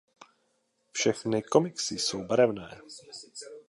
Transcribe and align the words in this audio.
Všechny 0.91 1.41
komiksy 1.43 1.99
jsou 1.99 2.23
barevné. 2.23 2.81